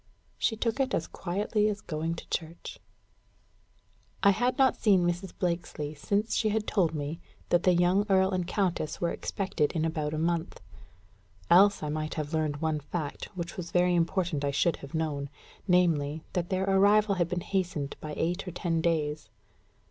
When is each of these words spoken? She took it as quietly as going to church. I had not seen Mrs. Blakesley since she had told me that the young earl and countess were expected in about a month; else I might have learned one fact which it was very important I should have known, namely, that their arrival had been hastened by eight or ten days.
She 0.39 0.55
took 0.55 0.79
it 0.79 0.95
as 0.95 1.05
quietly 1.05 1.69
as 1.69 1.79
going 1.79 2.15
to 2.15 2.27
church. 2.31 2.79
I 4.23 4.31
had 4.31 4.57
not 4.57 4.75
seen 4.75 5.05
Mrs. 5.05 5.31
Blakesley 5.37 5.93
since 5.93 6.35
she 6.35 6.49
had 6.49 6.65
told 6.65 6.95
me 6.95 7.19
that 7.49 7.61
the 7.61 7.75
young 7.75 8.07
earl 8.09 8.31
and 8.31 8.47
countess 8.47 8.99
were 8.99 9.11
expected 9.11 9.71
in 9.73 9.85
about 9.85 10.15
a 10.15 10.17
month; 10.17 10.59
else 11.51 11.83
I 11.83 11.89
might 11.89 12.15
have 12.15 12.33
learned 12.33 12.57
one 12.61 12.79
fact 12.79 13.25
which 13.37 13.51
it 13.51 13.57
was 13.57 13.69
very 13.69 13.93
important 13.93 14.43
I 14.43 14.49
should 14.49 14.77
have 14.77 14.95
known, 14.95 15.29
namely, 15.67 16.23
that 16.33 16.49
their 16.49 16.63
arrival 16.67 17.13
had 17.21 17.29
been 17.29 17.41
hastened 17.41 17.95
by 18.01 18.15
eight 18.17 18.47
or 18.47 18.51
ten 18.51 18.81
days. 18.81 19.29